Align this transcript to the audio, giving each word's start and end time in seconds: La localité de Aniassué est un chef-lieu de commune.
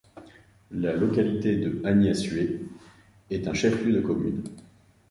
La 0.71 0.95
localité 0.95 1.57
de 1.57 1.79
Aniassué 1.85 2.61
est 3.29 3.47
un 3.47 3.53
chef-lieu 3.53 3.93
de 3.93 4.01
commune. 4.01 4.41